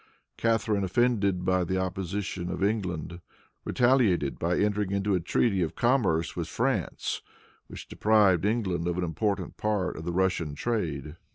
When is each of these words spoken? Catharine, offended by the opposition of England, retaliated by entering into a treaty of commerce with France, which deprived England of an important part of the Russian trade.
Catharine, 0.35 0.83
offended 0.83 1.45
by 1.45 1.63
the 1.63 1.77
opposition 1.77 2.49
of 2.49 2.63
England, 2.63 3.21
retaliated 3.63 4.39
by 4.39 4.57
entering 4.57 4.91
into 4.91 5.13
a 5.13 5.19
treaty 5.19 5.61
of 5.61 5.75
commerce 5.75 6.35
with 6.35 6.47
France, 6.47 7.21
which 7.67 7.87
deprived 7.87 8.43
England 8.43 8.87
of 8.87 8.97
an 8.97 9.03
important 9.03 9.57
part 9.57 9.95
of 9.95 10.03
the 10.03 10.11
Russian 10.11 10.55
trade. 10.55 11.17